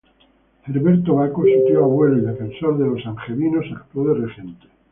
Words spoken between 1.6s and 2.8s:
tío-abuelo y defensor